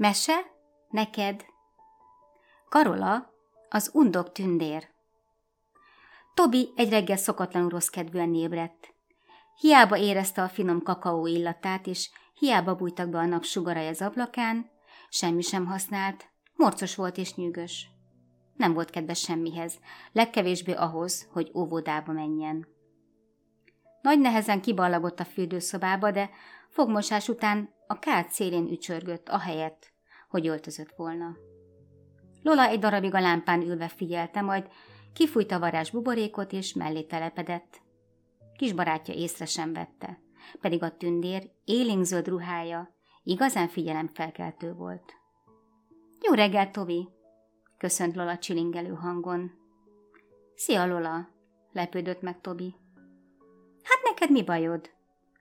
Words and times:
Mese? 0.00 0.34
Neked? 0.90 1.44
Karola, 2.68 3.32
az 3.68 3.90
undok 3.92 4.32
tündér. 4.32 4.88
Tobi 6.34 6.72
egy 6.76 6.90
reggel 6.90 7.16
szokatlanul 7.16 7.68
rossz 7.68 7.88
kedvűen 7.88 8.34
ébredt. 8.34 8.94
Hiába 9.56 9.96
érezte 9.96 10.42
a 10.42 10.48
finom 10.48 10.82
kakaó 10.82 11.26
illatát, 11.26 11.86
és 11.86 12.10
hiába 12.34 12.74
bújtak 12.74 13.08
be 13.08 13.18
a 13.18 13.24
napsugarai 13.24 13.86
az 13.86 14.02
ablakán, 14.02 14.70
semmi 15.08 15.42
sem 15.42 15.66
használt, 15.66 16.28
morcos 16.54 16.94
volt 16.94 17.16
és 17.16 17.34
nyűgös. 17.34 17.90
Nem 18.56 18.72
volt 18.72 18.90
kedves 18.90 19.20
semmihez, 19.20 19.78
legkevésbé 20.12 20.72
ahhoz, 20.72 21.28
hogy 21.32 21.50
óvodába 21.54 22.12
menjen. 22.12 22.66
Nagy 24.02 24.20
nehezen 24.20 24.60
kiballagott 24.60 25.20
a 25.20 25.24
fürdőszobába, 25.24 26.10
de 26.10 26.30
fogmosás 26.68 27.28
után 27.28 27.78
a 27.90 27.98
kád 27.98 28.28
szélén 28.28 28.68
ücsörgött, 28.70 29.28
ahelyett, 29.28 29.92
hogy 30.28 30.46
öltözött 30.46 30.92
volna. 30.96 31.36
Lola 32.42 32.66
egy 32.66 32.78
darabig 32.78 33.14
a 33.14 33.20
lámpán 33.20 33.62
ülve 33.62 33.88
figyelte, 33.88 34.40
majd 34.40 34.68
kifújta 35.12 35.54
a 35.54 35.58
varázs 35.58 35.90
buborékot, 35.90 36.52
és 36.52 36.72
mellé 36.72 37.02
telepedett. 37.02 37.80
Kis 38.56 38.72
barátja 38.72 39.14
észre 39.14 39.44
sem 39.44 39.72
vette, 39.72 40.20
pedig 40.60 40.82
a 40.82 40.96
tündér 40.96 41.50
élénkzöld 41.64 42.28
ruhája 42.28 42.94
igazán 43.22 43.68
figyelemfelkeltő 43.68 44.72
volt. 44.72 45.12
Jó 46.20 46.34
reggel, 46.34 46.70
Tovi! 46.70 47.08
köszönt 47.78 48.14
Lola 48.14 48.38
csilingelő 48.38 48.92
hangon. 48.92 49.50
Szia, 50.54 50.86
Lola! 50.86 51.28
lepődött 51.72 52.20
meg 52.20 52.40
Tobi. 52.40 52.74
Hát 53.82 54.02
neked 54.02 54.30
mi 54.30 54.42
bajod? 54.42 54.90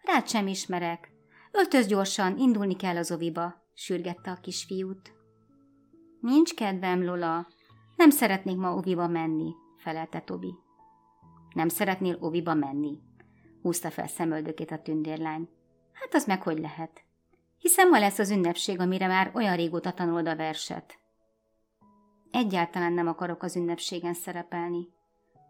Rád 0.03 0.28
sem 0.28 0.47
ismerek. 0.47 1.17
Öltöz 1.52 1.88
gyorsan, 1.88 2.38
indulni 2.38 2.75
kell 2.75 2.97
az 2.97 3.11
oviba, 3.11 3.53
sürgette 3.73 4.31
a 4.31 4.39
kisfiút. 4.42 5.14
Nincs 6.22 6.53
kedvem, 6.53 7.06
Lola. 7.06 7.47
Nem 7.95 8.09
szeretnék 8.09 8.58
ma 8.58 8.75
oviba 8.75 9.08
menni, 9.08 9.53
felelte 9.78 10.19
Tobi. 10.19 10.56
Nem 11.53 11.67
szeretnél 11.67 12.17
oviba 12.19 12.53
menni? 12.53 13.00
Húzta 13.61 13.89
fel 13.89 14.08
szemöldökét 14.08 14.72
a 14.72 14.81
tündérlány. 14.81 15.50
Hát 15.94 16.14
az 16.14 16.25
meg 16.25 16.41
hogy 16.41 16.59
lehet? 16.59 17.03
Hiszen 17.58 17.89
ma 17.89 18.00
lesz 18.00 18.19
az 18.19 18.31
ünnepség, 18.31 18.80
amire 18.80 19.08
már 19.08 19.31
olyan 19.34 19.56
régóta 19.56 19.91
tanulod 19.91 20.28
a 20.28 20.36
verset. 20.36 21.00
Egyáltalán 22.31 22.94
nem 22.94 23.08
akarok 23.08 23.44
az 23.44 23.56
ünnepségen 23.56 24.13
szerepelni. 24.13 24.88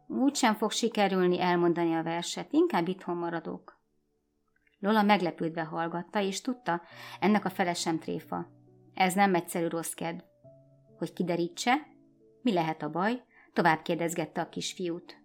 Úgy 0.07 0.35
sem 0.35 0.53
fog 0.53 0.71
sikerülni 0.71 1.41
elmondani 1.41 1.95
a 1.95 2.03
verset, 2.03 2.47
inkább 2.51 2.87
itthon 2.87 3.17
maradok. 3.17 3.78
Lola 4.79 5.01
meglepődve 5.01 5.63
hallgatta, 5.63 6.21
és 6.21 6.41
tudta, 6.41 6.81
ennek 7.19 7.45
a 7.45 7.49
fele 7.49 7.73
sem 7.73 7.99
tréfa. 7.99 8.47
Ez 8.93 9.13
nem 9.13 9.35
egyszerű 9.35 9.67
rossz 9.67 9.93
kedv. 9.93 10.19
Hogy 10.97 11.13
kiderítse, 11.13 11.87
mi 12.41 12.53
lehet 12.53 12.81
a 12.81 12.89
baj, 12.89 13.23
tovább 13.53 13.81
kérdezgette 13.81 14.41
a 14.41 14.49
kisfiút. 14.49 15.17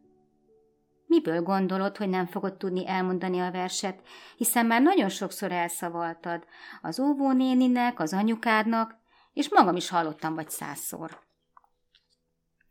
Miből 1.07 1.43
gondolod, 1.43 1.97
hogy 1.97 2.09
nem 2.09 2.27
fogod 2.27 2.57
tudni 2.57 2.89
elmondani 2.89 3.41
a 3.41 3.51
verset, 3.51 4.03
hiszen 4.37 4.67
már 4.67 4.83
nagyon 4.83 5.09
sokszor 5.09 5.53
elszavaltad, 5.53 6.45
az 6.83 7.01
óvónéninek, 7.01 8.01
az 8.01 8.13
anyukádnak, 8.13 8.95
és 9.33 9.49
magam 9.49 9.77
is 9.77 9.89
hallottam 9.89 10.35
vagy 10.35 10.51
százszor. 10.51 11.23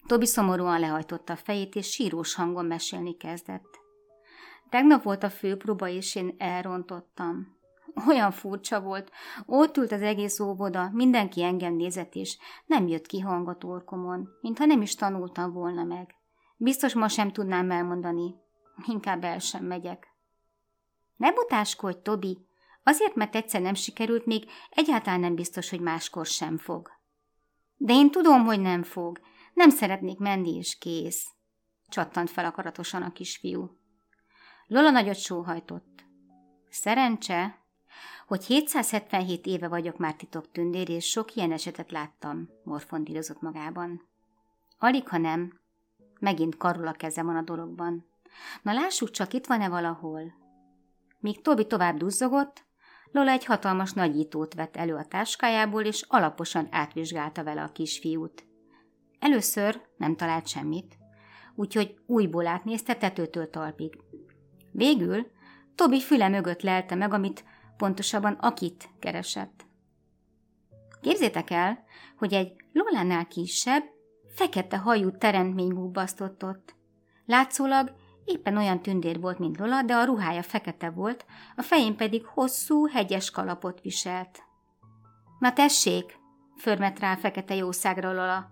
Tobi 0.07 0.25
szomorúan 0.25 0.79
lehajtotta 0.79 1.33
a 1.33 1.35
fejét, 1.35 1.75
és 1.75 1.89
sírós 1.89 2.33
hangon 2.33 2.65
mesélni 2.65 3.17
kezdett. 3.17 3.82
Tegnap 4.73 5.03
volt 5.03 5.23
a 5.23 5.29
főpróba, 5.29 5.87
és 5.87 6.15
én 6.15 6.35
elrontottam. 6.37 7.57
Olyan 8.07 8.31
furcsa 8.31 8.81
volt. 8.81 9.11
Ott 9.45 9.77
ült 9.77 9.91
az 9.91 10.01
egész 10.01 10.39
óvoda, 10.39 10.89
mindenki 10.93 11.43
engem 11.43 11.73
nézett, 11.73 12.15
és 12.15 12.37
nem 12.65 12.87
jött 12.87 13.05
ki 13.05 13.19
hang 13.19 13.47
a 13.47 13.55
torkomon, 13.55 14.29
mintha 14.41 14.65
nem 14.65 14.81
is 14.81 14.95
tanultam 14.95 15.51
volna 15.51 15.83
meg. 15.83 16.15
Biztos 16.57 16.93
ma 16.93 17.07
sem 17.07 17.31
tudnám 17.31 17.71
elmondani. 17.71 18.35
Inkább 18.87 19.23
el 19.23 19.39
sem 19.39 19.65
megyek. 19.65 20.07
Ne 21.15 21.31
butáskodj, 21.31 21.97
Tobi! 22.01 22.47
Azért, 22.83 23.15
mert 23.15 23.35
egyszer 23.35 23.61
nem 23.61 23.73
sikerült, 23.73 24.25
még 24.25 24.49
egyáltalán 24.69 25.19
nem 25.19 25.35
biztos, 25.35 25.69
hogy 25.69 25.81
máskor 25.81 26.25
sem 26.25 26.57
fog. 26.57 26.89
De 27.77 27.93
én 27.93 28.11
tudom, 28.11 28.45
hogy 28.45 28.59
nem 28.59 28.83
fog. 28.83 29.19
Nem 29.53 29.69
szeretnék 29.69 30.19
menni, 30.19 30.55
és 30.55 30.77
kész. 30.77 31.27
Csattant 31.89 32.29
fel 32.29 32.45
akaratosan 32.45 33.01
a 33.01 33.11
kisfiú. 33.11 33.81
Lola 34.67 34.89
nagyot 34.89 35.15
sóhajtott. 35.15 36.05
Szerencse, 36.69 37.57
hogy 38.27 38.45
777 38.45 39.45
éve 39.45 39.67
vagyok 39.67 39.97
már 39.97 40.15
titok 40.15 40.51
tündér, 40.51 40.89
és 40.89 41.05
sok 41.05 41.35
ilyen 41.35 41.51
esetet 41.51 41.91
láttam, 41.91 42.49
morfondírozott 42.63 43.41
magában. 43.41 44.07
Alig, 44.79 45.07
ha 45.07 45.17
nem, 45.17 45.59
megint 46.19 46.57
karul 46.57 46.87
a 46.87 46.91
kezem 46.91 47.25
van 47.25 47.35
a 47.35 47.41
dologban. 47.41 48.05
Na 48.61 48.73
lássuk 48.73 49.11
csak, 49.11 49.33
itt 49.33 49.45
van-e 49.45 49.69
valahol. 49.69 50.33
Míg 51.19 51.41
Tobi 51.41 51.67
tovább 51.67 51.97
duzzogott, 51.97 52.65
Lola 53.13 53.31
egy 53.31 53.45
hatalmas 53.45 53.93
nagyítót 53.93 54.53
vett 54.53 54.75
elő 54.75 54.95
a 54.95 55.05
táskájából, 55.05 55.83
és 55.83 56.05
alaposan 56.07 56.67
átvizsgálta 56.71 57.43
vele 57.43 57.63
a 57.63 57.71
kisfiút. 57.71 58.45
Először 59.19 59.81
nem 59.97 60.15
talált 60.15 60.47
semmit, 60.47 60.97
úgyhogy 61.55 61.99
újból 62.05 62.47
átnézte 62.47 62.95
tetőtől 62.95 63.49
talpig. 63.49 63.97
Végül 64.73 65.31
Tobi 65.75 66.01
füle 66.01 66.29
mögött 66.29 66.61
lelte 66.61 66.95
meg, 66.95 67.13
amit 67.13 67.43
pontosabban 67.77 68.33
akit 68.33 68.89
keresett. 68.99 69.65
Képzétek 71.01 71.49
el, 71.49 71.83
hogy 72.17 72.33
egy 72.33 72.55
Lolánál 72.73 73.27
kisebb, 73.27 73.83
fekete 74.35 74.77
hajú 74.77 75.17
teremtmény 75.17 75.73
gubbasztott 75.73 76.43
ott. 76.43 76.75
Látszólag 77.25 77.91
éppen 78.25 78.57
olyan 78.57 78.81
tündér 78.81 79.19
volt, 79.19 79.39
mint 79.39 79.57
Lola, 79.57 79.81
de 79.81 79.95
a 79.95 80.05
ruhája 80.05 80.43
fekete 80.43 80.89
volt, 80.89 81.25
a 81.55 81.61
fején 81.61 81.95
pedig 81.95 82.25
hosszú, 82.25 82.87
hegyes 82.87 83.31
kalapot 83.31 83.81
viselt. 83.81 84.43
Na 85.39 85.53
tessék, 85.53 86.19
förmet 86.55 86.99
rá 86.99 87.13
a 87.13 87.17
fekete 87.17 87.55
jószágra 87.55 88.13
Lola. 88.13 88.51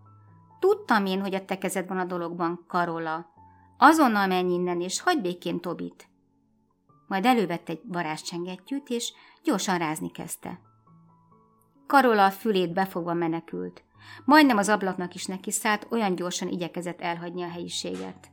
Tudtam 0.59 1.05
én, 1.05 1.21
hogy 1.21 1.35
a 1.35 1.45
te 1.45 1.57
kezed 1.57 1.87
van 1.87 1.97
a 1.97 2.05
dologban, 2.05 2.65
Karola. 2.67 3.29
Azonnal 3.77 4.27
menj 4.27 4.53
innen, 4.53 4.81
és 4.81 5.01
hagyd 5.01 5.21
békén 5.21 5.59
Tobit 5.59 6.10
majd 7.11 7.25
elővett 7.25 7.69
egy 7.69 7.81
varázscsengettyűt, 7.83 8.89
és 8.89 9.13
gyorsan 9.43 9.77
rázni 9.77 10.11
kezdte. 10.11 10.59
Karola 11.87 12.25
a 12.25 12.31
fülét 12.31 12.73
befogva 12.73 13.13
menekült. 13.13 13.83
Majdnem 14.25 14.57
az 14.57 14.69
ablaknak 14.69 15.13
is 15.13 15.25
neki 15.25 15.51
szállt, 15.51 15.87
olyan 15.89 16.15
gyorsan 16.15 16.47
igyekezett 16.47 17.01
elhagyni 17.01 17.43
a 17.43 17.49
helyiséget. 17.49 18.31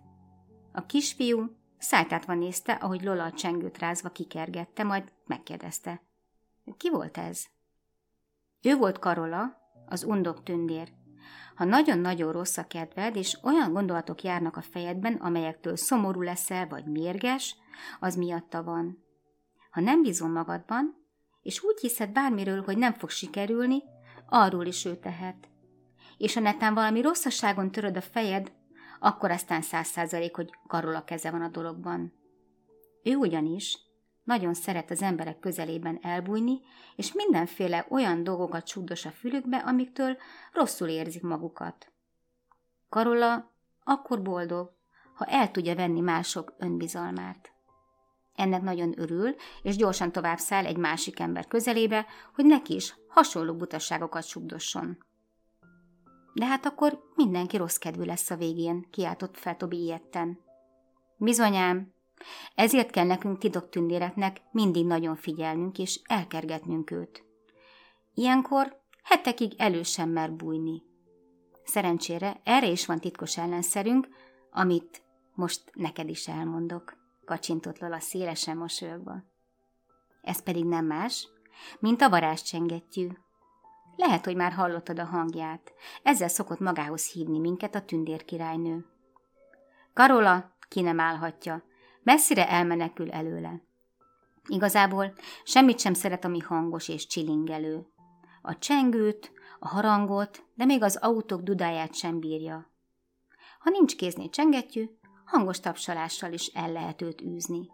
A 0.73 0.87
kisfiú 0.87 1.57
szájtátva 1.79 2.35
nézte, 2.35 2.73
ahogy 2.73 3.03
Lola 3.03 3.25
a 3.25 3.33
csengőt 3.33 3.79
rázva 3.79 4.09
kikergette, 4.09 4.83
majd 4.83 5.13
megkérdezte. 5.27 6.03
Ki 6.77 6.91
volt 6.91 7.17
ez? 7.17 7.45
Ő 8.63 8.77
volt 8.77 8.99
Karola, 8.99 9.57
az 9.87 10.05
undok 10.05 10.43
tündér. 10.43 10.93
Ha 11.59 11.65
nagyon-nagyon 11.65 12.33
rossz 12.33 12.57
a 12.57 12.67
kedved, 12.67 13.17
és 13.17 13.39
olyan 13.43 13.73
gondolatok 13.73 14.23
járnak 14.23 14.57
a 14.57 14.61
fejedben, 14.61 15.15
amelyektől 15.15 15.77
szomorú 15.77 16.23
leszel, 16.23 16.69
vagy 16.69 16.85
mérges, 16.85 17.57
az 18.01 18.17
miatta 18.17 18.63
van. 18.63 19.05
Ha 19.71 19.81
nem 19.81 20.03
bízom 20.03 20.33
magadban, 20.33 21.07
és 21.43 21.63
úgy 21.63 21.81
hiszed 21.81 22.11
bármiről, 22.11 22.63
hogy 22.63 22.79
nem 22.79 22.93
fog 22.93 23.11
sikerülni, 23.11 23.83
arról 24.29 24.67
is 24.67 24.85
ő 24.85 24.97
tehet. 24.97 25.49
És 26.17 26.35
ha 26.35 26.41
netán 26.41 26.75
valami 26.75 27.01
rosszasságon 27.01 27.71
töröd 27.71 27.97
a 27.97 28.01
fejed, 28.01 28.53
akkor 29.01 29.31
aztán 29.31 29.63
száz 29.63 29.87
százalék, 29.87 30.37
hogy 30.37 30.51
karol 30.67 31.03
keze 31.05 31.31
van 31.31 31.43
a 31.43 31.49
dologban. 31.49 32.13
Ő 33.03 33.15
ugyanis 33.15 33.79
nagyon 34.29 34.55
szeret 34.55 34.91
az 34.91 35.03
emberek 35.03 35.39
közelében 35.39 35.99
elbújni, 36.03 36.61
és 36.97 37.13
mindenféle 37.13 37.87
olyan 37.91 38.25
dolgokat 38.25 38.67
csúdos 38.67 39.05
a 39.05 39.11
fülükbe, 39.11 39.57
amiktől 39.57 40.17
rosszul 40.53 40.89
érzik 40.89 41.23
magukat. 41.23 41.93
Karola 42.89 43.53
akkor 43.85 44.23
boldog, 44.23 44.73
ha 45.15 45.25
el 45.25 45.51
tudja 45.51 45.75
venni 45.75 46.01
mások 46.01 46.55
önbizalmát. 46.59 47.53
Ennek 48.35 48.63
nagyon 48.63 49.01
örül, 49.01 49.35
és 49.63 49.77
gyorsan 49.77 50.13
tovább 50.13 50.39
száll 50.39 50.65
egy 50.65 50.77
másik 50.77 51.21
ember 51.21 51.47
közelébe, 51.47 52.07
hogy 52.35 52.45
neki 52.45 52.75
is 52.75 52.97
hasonló 53.09 53.55
butaságokat 53.55 54.25
sugdosson. 54.25 55.05
De 56.33 56.47
hát 56.47 56.67
akkor 56.67 57.03
mindenki 57.15 57.57
rossz 57.57 57.77
kedvű 57.77 58.05
lesz 58.05 58.31
a 58.31 58.37
végén, 58.37 58.87
kiáltott 58.91 59.39
fel 59.39 59.57
Tobi 59.57 59.77
ilyetten. 59.77 60.39
Bizonyám, 61.17 61.97
ezért 62.55 62.91
kell 62.91 63.07
nekünk 63.07 63.69
tündéretnek 63.71 64.41
mindig 64.51 64.87
nagyon 64.87 65.17
figyelnünk 65.17 65.79
és 65.79 66.01
elkergetnünk 66.05 66.91
őt. 66.91 67.25
Ilyenkor 68.15 68.81
hetekig 69.03 69.55
elő 69.57 69.83
sem 69.83 70.09
mer 70.09 70.33
bújni. 70.33 70.83
Szerencsére 71.65 72.41
erre 72.45 72.67
is 72.67 72.87
van 72.87 73.01
titkos 73.01 73.37
ellenszerünk, 73.37 74.09
amit 74.51 75.03
most 75.35 75.63
neked 75.75 76.09
is 76.09 76.29
elmondok, 76.29 76.97
kacsintott 77.25 77.79
Lola 77.79 78.01
szélesen 78.01 78.57
mosolyogva. 78.57 79.25
Ez 80.23 80.43
pedig 80.43 80.65
nem 80.65 80.85
más, 80.85 81.29
mint 81.79 82.03
a 82.03 82.09
varázscsengettyű. 82.09 83.09
Lehet, 83.97 84.25
hogy 84.25 84.37
már 84.37 84.53
hallottad 84.53 84.99
a 84.99 85.05
hangját. 85.05 85.73
Ezzel 86.03 86.29
szokott 86.29 86.59
magához 86.59 87.11
hívni 87.13 87.39
minket 87.39 87.75
a 87.75 87.85
tündérkirálynő. 87.85 88.87
Karola 89.95 90.57
ki 90.69 90.81
nem 90.81 91.01
állhatja. 91.01 91.63
Messzire 92.09 92.49
elmenekül 92.49 93.11
előle. 93.11 93.63
Igazából 94.47 95.15
semmit 95.45 95.79
sem 95.81 95.95
szeret, 95.95 96.25
ami 96.25 96.39
hangos 96.39 96.89
és 96.89 97.07
csilingelő. 97.07 97.87
A 98.43 98.59
csengőt, 98.59 99.33
a 99.59 99.69
harangot, 99.69 100.45
de 100.55 100.65
még 100.65 100.83
az 100.83 100.97
autók 100.97 101.43
dudáját 101.43 101.95
sem 101.95 102.19
bírja. 102.21 102.71
Ha 103.59 103.71
nincs 103.71 103.97
kézné 103.97 104.29
csengettyű, 104.29 104.89
hangos 105.25 105.61
tapsalással 105.61 106.33
is 106.33 106.47
el 106.47 106.73
lehet 106.73 107.03
őt 107.03 107.21
űzni. 107.21 107.69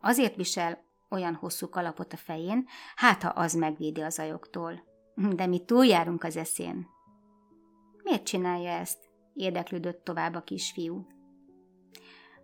Azért 0.00 0.36
visel 0.36 0.84
olyan 1.10 1.34
hosszú 1.34 1.68
kalapot 1.68 2.12
a 2.12 2.16
fején, 2.16 2.66
hát 2.96 3.22
ha 3.22 3.28
az 3.28 3.54
megvédi 3.54 4.00
az 4.00 4.18
ajoktól. 4.18 4.82
De 5.14 5.46
mi 5.46 5.64
túljárunk 5.64 6.24
az 6.24 6.36
eszén. 6.36 6.86
Miért 8.02 8.24
csinálja 8.24 8.70
ezt? 8.70 8.98
érdeklődött 9.34 10.04
tovább 10.04 10.34
a 10.34 10.42
kisfiú. 10.42 11.06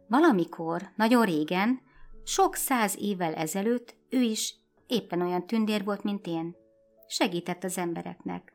Valamikor, 0.09 0.91
nagyon 0.97 1.25
régen, 1.25 1.81
sok 2.25 2.55
száz 2.55 2.97
évvel 2.99 3.35
ezelőtt 3.35 3.97
ő 4.09 4.21
is 4.21 4.55
éppen 4.87 5.21
olyan 5.21 5.47
tündér 5.47 5.85
volt, 5.85 6.03
mint 6.03 6.27
én. 6.27 6.57
Segített 7.07 7.65
az 7.65 7.79
embereknek. 7.79 8.53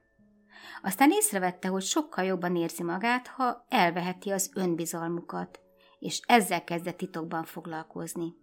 Aztán 0.81 1.11
észrevette, 1.11 1.67
hogy 1.67 1.83
sokkal 1.83 2.25
jobban 2.25 2.55
érzi 2.55 2.83
magát, 2.83 3.27
ha 3.27 3.65
elveheti 3.69 4.31
az 4.31 4.51
önbizalmukat, 4.55 5.59
és 6.00 6.21
ezzel 6.25 6.63
kezdett 6.63 6.97
titokban 6.97 7.44
foglalkozni. 7.44 8.35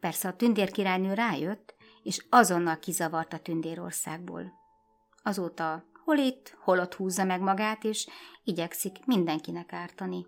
Persze 0.00 0.28
a 0.28 0.36
tündérkirálynő 0.36 1.14
rájött, 1.14 1.74
és 2.02 2.26
azonnal 2.30 2.78
kizavart 2.78 3.32
a 3.32 3.38
tündérországból. 3.38 4.52
Azóta 5.22 5.84
hol 6.04 6.16
itt, 6.16 6.56
hol 6.60 6.78
ott 6.78 6.94
húzza 6.94 7.24
meg 7.24 7.40
magát, 7.40 7.84
és 7.84 8.06
igyekszik 8.44 9.04
mindenkinek 9.04 9.72
ártani. 9.72 10.26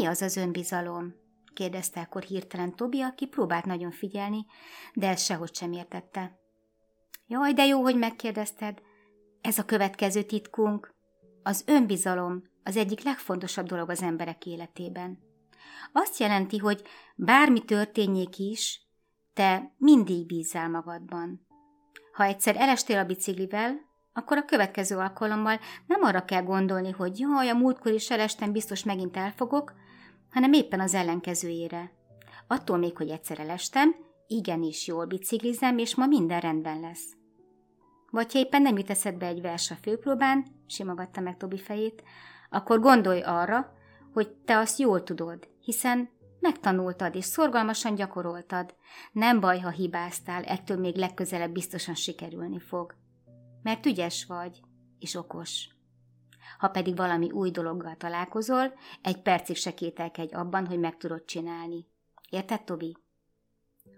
Mi 0.00 0.06
az 0.06 0.22
az 0.22 0.36
önbizalom? 0.36 1.14
kérdezte 1.54 2.00
akkor 2.00 2.22
hirtelen 2.22 2.76
Tobi, 2.76 3.00
aki 3.00 3.26
próbált 3.26 3.64
nagyon 3.64 3.90
figyelni, 3.90 4.46
de 4.94 5.08
ezt 5.08 5.24
sehogy 5.24 5.54
sem 5.54 5.72
értette. 5.72 6.38
Jaj, 7.26 7.52
de 7.52 7.66
jó, 7.66 7.82
hogy 7.82 7.96
megkérdezted. 7.96 8.78
Ez 9.40 9.58
a 9.58 9.64
következő 9.64 10.22
titkunk. 10.22 10.94
Az 11.42 11.64
önbizalom 11.66 12.42
az 12.64 12.76
egyik 12.76 13.02
legfontosabb 13.02 13.66
dolog 13.66 13.90
az 13.90 14.02
emberek 14.02 14.46
életében. 14.46 15.18
Azt 15.92 16.18
jelenti, 16.18 16.58
hogy 16.58 16.82
bármi 17.16 17.64
történjék 17.64 18.38
is, 18.38 18.80
te 19.34 19.74
mindig 19.76 20.26
bízzál 20.26 20.68
magadban. 20.68 21.46
Ha 22.12 22.24
egyszer 22.24 22.56
elestél 22.56 22.98
a 22.98 23.04
biciklivel, 23.04 23.80
akkor 24.12 24.36
a 24.36 24.44
következő 24.44 24.96
alkalommal 24.96 25.60
nem 25.86 26.02
arra 26.02 26.24
kell 26.24 26.42
gondolni, 26.42 26.90
hogy 26.90 27.18
jaj, 27.18 27.48
a 27.48 27.54
múltkor 27.54 27.92
is 27.92 28.10
elestem, 28.10 28.52
biztos 28.52 28.84
megint 28.84 29.16
elfogok, 29.16 29.74
hanem 30.30 30.52
éppen 30.52 30.80
az 30.80 30.94
ellenkezőjére. 30.94 31.92
Attól 32.46 32.76
még, 32.76 32.96
hogy 32.96 33.08
egyszer 33.08 33.40
elestem, 33.40 33.94
igenis 34.26 34.86
jól 34.86 35.06
biciklizem, 35.06 35.78
és 35.78 35.94
ma 35.94 36.06
minden 36.06 36.40
rendben 36.40 36.80
lesz. 36.80 37.16
Vagy 38.10 38.32
ha 38.32 38.38
éppen 38.38 38.62
nem 38.62 38.76
jut 38.76 38.90
eszedbe 38.90 39.26
egy 39.26 39.40
vers 39.40 39.70
a 39.70 39.74
főpróbán, 39.74 40.46
simogatta 40.66 41.20
meg 41.20 41.36
Tobi 41.36 41.58
fejét, 41.58 42.02
akkor 42.50 42.80
gondolj 42.80 43.20
arra, 43.20 43.72
hogy 44.12 44.30
te 44.30 44.58
azt 44.58 44.78
jól 44.78 45.02
tudod, 45.02 45.48
hiszen 45.60 46.08
megtanultad 46.40 47.14
és 47.14 47.24
szorgalmasan 47.24 47.94
gyakoroltad. 47.94 48.74
Nem 49.12 49.40
baj, 49.40 49.58
ha 49.58 49.70
hibáztál, 49.70 50.44
ettől 50.44 50.76
még 50.76 50.96
legközelebb 50.96 51.52
biztosan 51.52 51.94
sikerülni 51.94 52.58
fog. 52.58 52.94
Mert 53.62 53.86
ügyes 53.86 54.24
vagy, 54.24 54.60
és 54.98 55.14
okos. 55.14 55.68
Ha 56.58 56.68
pedig 56.68 56.96
valami 56.96 57.30
új 57.30 57.50
dologgal 57.50 57.96
találkozol, 57.96 58.72
egy 59.02 59.22
percig 59.22 59.56
se 59.56 59.74
kételkedj 59.74 60.34
abban, 60.34 60.66
hogy 60.66 60.78
meg 60.78 60.96
tudod 60.96 61.24
csinálni. 61.24 61.86
Érted, 62.30 62.62
Tobi? 62.64 62.96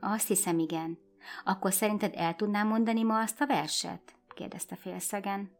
Azt 0.00 0.28
hiszem, 0.28 0.58
igen. 0.58 0.98
Akkor 1.44 1.72
szerinted 1.72 2.12
el 2.16 2.34
tudnám 2.34 2.66
mondani 2.66 3.02
ma 3.02 3.20
azt 3.20 3.40
a 3.40 3.46
verset? 3.46 4.14
kérdezte 4.34 4.76
félszegen. 4.76 5.50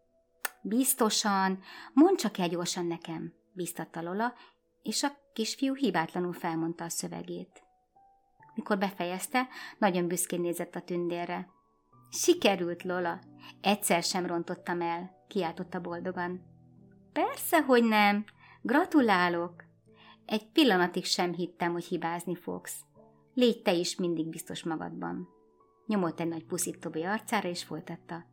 Biztosan, 0.63 1.59
mondd 1.93 2.17
csak 2.17 2.39
el 2.39 2.49
gyorsan 2.49 2.87
nekem, 2.87 3.33
biztatta 3.53 4.03
Lola, 4.03 4.35
és 4.83 5.03
a 5.03 5.13
kisfiú 5.33 5.75
hibátlanul 5.75 6.33
felmondta 6.33 6.85
a 6.85 6.89
szövegét. 6.89 7.63
Mikor 8.55 8.79
befejezte, 8.79 9.49
nagyon 9.79 10.07
büszkén 10.07 10.41
nézett 10.41 10.75
a 10.75 10.81
tündérre. 10.81 11.49
Sikerült, 12.11 12.83
Lola! 12.83 13.21
Egyszer 13.61 14.03
sem 14.03 14.27
rontottam 14.27 14.81
el, 14.81 15.11
kiáltotta 15.29 15.81
boldogan. 15.81 16.52
Persze, 17.13 17.63
hogy 17.63 17.85
nem. 17.85 18.25
Gratulálok! 18.63 19.65
Egy 20.27 20.47
pillanatig 20.47 21.05
sem 21.05 21.33
hittem, 21.33 21.73
hogy 21.73 21.85
hibázni 21.85 22.35
fogsz. 22.35 22.81
Légy 23.35 23.63
te 23.63 23.73
is 23.73 23.97
mindig 23.97 24.27
biztos 24.27 24.63
magadban. 24.63 25.29
Nyomott 25.87 26.21
egy 26.21 26.29
nagy 26.29 26.45
puszit 26.45 26.81
Tobi 26.81 27.03
arcára, 27.03 27.49
és 27.49 27.65
folytatta. 27.65 28.25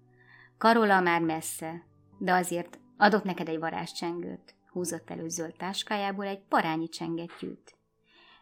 Karola 0.57 0.99
már 0.99 1.21
messze, 1.21 1.83
de 2.17 2.33
azért 2.33 2.79
adok 2.97 3.23
neked 3.23 3.47
egy 3.49 3.59
varázscsengőt. 3.59 4.55
Húzott 4.71 5.09
elő 5.09 5.27
zöld 5.27 5.55
táskájából 5.57 6.25
egy 6.25 6.39
parányi 6.39 6.89
csengettyűt. 6.89 7.77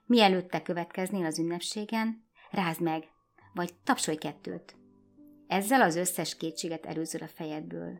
Mielőtt 0.06 0.50
te 0.50 0.62
következnél 0.62 1.26
az 1.26 1.40
ünnepségen, 1.40 2.24
rázd 2.52 2.82
meg, 2.82 3.04
vagy 3.54 3.74
tapsolj 3.84 4.18
kettőt. 4.18 4.76
Ezzel 5.48 5.82
az 5.82 5.96
összes 5.96 6.38
kétséget 6.38 6.86
előzöl 6.86 7.22
a 7.22 7.28
fejedből. 7.28 8.00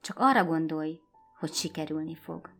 Csak 0.00 0.18
arra 0.18 0.44
gondolj, 0.44 1.00
hogy 1.38 1.52
sikerülni 1.52 2.14
fog. 2.14 2.50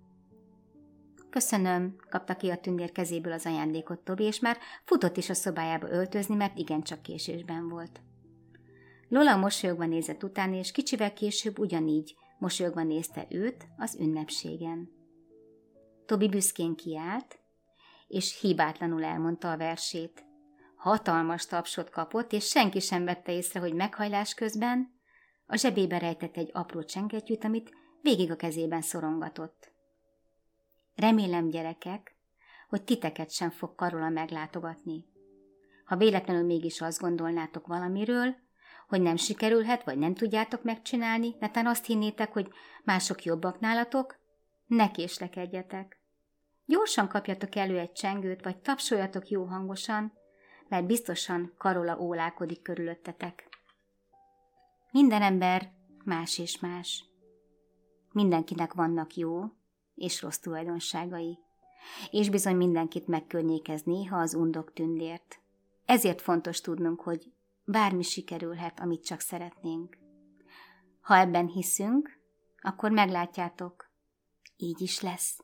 Köszönöm, 1.31 1.97
kapta 2.11 2.37
ki 2.37 2.51
a 2.51 2.57
tündér 2.57 2.93
kezéből 2.93 3.33
az 3.33 3.47
ajándékot 3.47 3.99
Tobi, 3.99 4.25
és 4.25 4.41
már 4.41 4.59
futott 4.85 5.17
is 5.17 5.31
a 5.31 5.35
szobájába 5.35 5.91
öltözni, 5.91 6.35
mert 6.35 6.59
igencsak 6.59 7.03
késésben 7.03 7.69
volt. 7.69 8.01
Lola 9.09 9.37
mosolyogva 9.37 9.87
nézett 9.87 10.23
utána, 10.23 10.57
és 10.57 10.73
kicsivel 10.73 11.13
később 11.13 11.59
ugyanígy 11.59 12.15
mosolyogva 12.39 12.83
nézte 12.83 13.27
őt 13.31 13.67
az 13.77 13.97
ünnepségen. 14.01 14.91
Tobi 16.07 16.29
büszkén 16.29 16.75
kiállt, 16.75 17.39
és 18.09 18.41
hibátlanul 18.41 19.05
elmondta 19.05 19.51
a 19.51 19.57
versét. 19.57 20.25
Hatalmas 20.77 21.47
tapsot 21.47 21.91
kapott, 21.91 22.33
és 22.33 22.47
senki 22.47 22.81
sem 22.81 23.05
vette 23.05 23.33
észre, 23.33 23.61
hogy 23.61 23.75
meghajlás 23.75 24.35
közben 24.35 24.91
a 25.47 25.57
zsebébe 25.57 25.99
rejtett 25.99 26.37
egy 26.37 26.51
apró 26.53 26.83
csengettyűt, 26.83 27.45
amit 27.45 27.71
végig 28.03 28.31
a 28.31 28.37
kezében 28.37 28.83
szorongatott. 28.83 29.73
Remélem, 30.95 31.49
gyerekek, 31.49 32.17
hogy 32.69 32.85
titeket 32.85 33.31
sem 33.31 33.51
fog 33.51 33.75
Karola 33.75 34.09
meglátogatni. 34.09 35.05
Ha 35.85 35.97
véletlenül 35.97 36.45
mégis 36.45 36.81
azt 36.81 37.01
gondolnátok 37.01 37.67
valamiről, 37.67 38.37
hogy 38.89 39.01
nem 39.01 39.17
sikerülhet, 39.17 39.85
vagy 39.85 39.99
nem 39.99 40.15
tudjátok 40.15 40.63
megcsinálni, 40.63 41.35
netán 41.41 41.67
azt 41.67 41.87
hinnétek, 41.87 42.33
hogy 42.33 42.49
mások 42.85 43.25
jobbak 43.25 43.61
nálatok, 43.61 44.19
ne 44.67 44.91
késlekedjetek. 44.91 46.01
Gyorsan 46.67 47.09
kapjatok 47.09 47.57
elő 47.57 47.79
egy 47.79 47.93
csengőt, 47.93 48.45
vagy 48.45 48.57
tapsoljatok 48.59 49.29
jó 49.29 49.45
hangosan, 49.45 50.13
mert 50.69 50.87
biztosan 50.87 51.55
Karola 51.59 51.99
ólálkodik 51.99 52.63
körülöttetek. 52.63 53.49
Minden 54.91 55.23
ember 55.23 55.73
más 56.05 56.39
és 56.39 56.59
más. 56.59 57.08
Mindenkinek 58.19 58.75
vannak 58.75 59.17
jó 59.17 59.45
és 59.95 60.23
rossz 60.23 60.37
tulajdonságai, 60.39 61.39
és 62.11 62.31
bizony 62.31 62.57
mindenkit 62.57 63.07
megkörnyékez 63.07 63.83
néha 63.83 64.19
az 64.19 64.35
undok 64.35 64.73
tündért. 64.73 65.41
Ezért 65.85 66.21
fontos 66.21 66.61
tudnunk, 66.61 67.01
hogy 67.01 67.33
bármi 67.65 68.03
sikerülhet, 68.03 68.81
amit 68.81 69.05
csak 69.05 69.21
szeretnénk. 69.21 69.99
Ha 71.01 71.17
ebben 71.17 71.47
hiszünk, 71.47 72.19
akkor 72.61 72.91
meglátjátok, 72.91 73.91
így 74.57 74.81
is 74.81 75.01
lesz. 75.01 75.41